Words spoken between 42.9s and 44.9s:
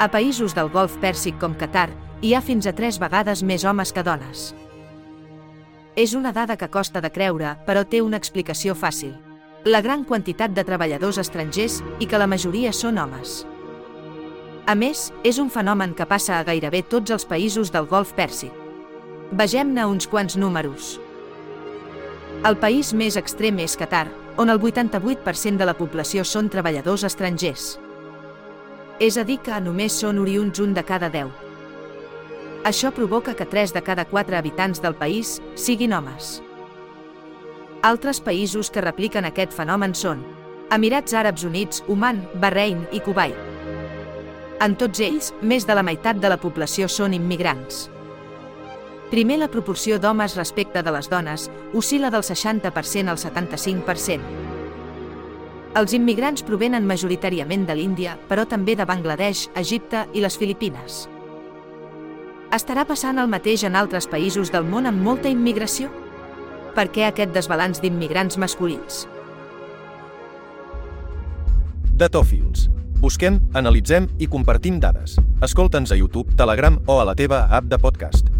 i Kuwait. En